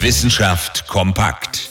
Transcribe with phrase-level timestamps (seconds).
[0.00, 1.70] Wissenschaft kompakt.